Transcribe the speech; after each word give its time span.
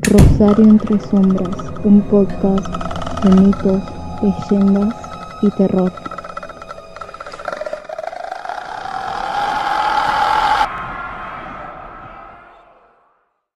Rosario 0.00 0.64
entre 0.64 0.98
sombras, 0.98 1.70
un 1.84 2.00
podcast 2.08 2.66
de 3.22 3.30
mitos, 3.42 3.82
leyendas 4.22 4.94
y 5.42 5.50
terror. 5.50 5.92